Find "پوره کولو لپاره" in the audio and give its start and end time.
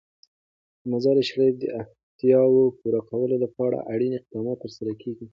2.79-3.77